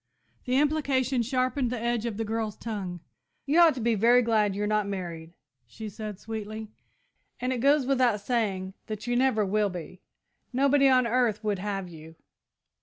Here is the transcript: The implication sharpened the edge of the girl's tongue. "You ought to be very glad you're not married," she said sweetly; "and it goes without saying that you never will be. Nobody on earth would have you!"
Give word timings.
The 0.45 0.57
implication 0.57 1.21
sharpened 1.21 1.69
the 1.69 1.79
edge 1.79 2.07
of 2.07 2.17
the 2.17 2.25
girl's 2.25 2.55
tongue. 2.57 3.01
"You 3.45 3.59
ought 3.59 3.75
to 3.75 3.79
be 3.79 3.93
very 3.93 4.23
glad 4.23 4.55
you're 4.55 4.65
not 4.65 4.87
married," 4.87 5.35
she 5.67 5.89
said 5.89 6.17
sweetly; 6.19 6.69
"and 7.39 7.53
it 7.53 7.59
goes 7.59 7.85
without 7.85 8.19
saying 8.19 8.73
that 8.87 9.05
you 9.05 9.15
never 9.15 9.45
will 9.45 9.69
be. 9.69 10.01
Nobody 10.51 10.89
on 10.89 11.05
earth 11.05 11.43
would 11.43 11.59
have 11.59 11.87
you!" 11.87 12.15